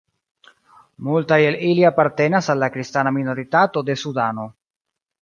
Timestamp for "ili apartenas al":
1.73-2.63